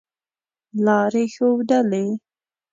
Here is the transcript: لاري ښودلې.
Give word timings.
لاري 0.85 1.25
ښودلې. 1.35 2.05